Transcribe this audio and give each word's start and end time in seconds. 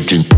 one. 0.00 0.31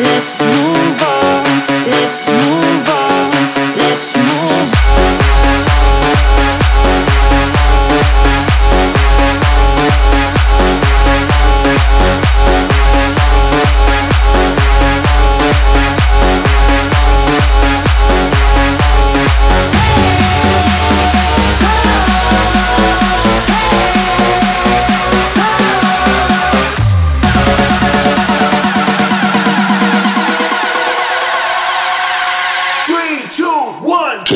Let's 0.00 0.43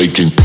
one. 0.07 0.38